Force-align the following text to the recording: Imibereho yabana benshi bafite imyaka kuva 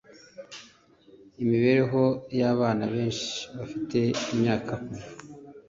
Imibereho 1.43 2.03
yabana 2.39 2.85
benshi 2.95 3.31
bafite 3.57 3.99
imyaka 4.33 4.71
kuva 4.85 5.09